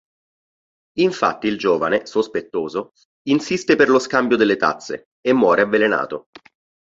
Infatti 0.97 1.45
il 1.45 1.59
giovane, 1.59 2.07
sospettoso, 2.07 2.93
insiste 3.27 3.75
per 3.75 3.87
lo 3.87 3.99
scambio 3.99 4.35
delle 4.35 4.57
tazze, 4.57 5.09
e 5.21 5.31
muore 5.31 5.61
avvelenato. 5.61 6.25